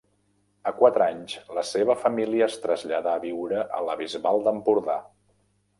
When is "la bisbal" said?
3.91-4.45